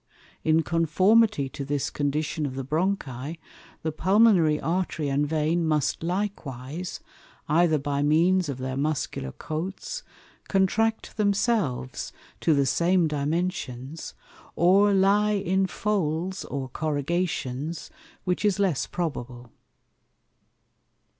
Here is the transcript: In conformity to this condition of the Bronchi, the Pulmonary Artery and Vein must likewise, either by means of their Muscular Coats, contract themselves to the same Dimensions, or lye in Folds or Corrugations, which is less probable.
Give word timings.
In 0.43 0.63
conformity 0.63 1.47
to 1.49 1.63
this 1.63 1.91
condition 1.91 2.47
of 2.47 2.55
the 2.55 2.63
Bronchi, 2.65 3.37
the 3.83 3.91
Pulmonary 3.91 4.59
Artery 4.59 5.09
and 5.09 5.27
Vein 5.27 5.63
must 5.63 6.01
likewise, 6.01 7.01
either 7.47 7.77
by 7.77 8.01
means 8.01 8.49
of 8.49 8.57
their 8.57 8.75
Muscular 8.75 9.31
Coats, 9.31 10.01
contract 10.47 11.17
themselves 11.17 12.11
to 12.39 12.55
the 12.55 12.65
same 12.65 13.07
Dimensions, 13.07 14.15
or 14.55 14.91
lye 14.91 15.33
in 15.33 15.67
Folds 15.67 16.45
or 16.45 16.67
Corrugations, 16.69 17.91
which 18.23 18.43
is 18.43 18.57
less 18.57 18.87
probable. 18.87 19.51